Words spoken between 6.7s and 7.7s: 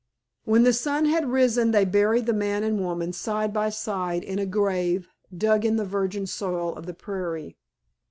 of the prairie.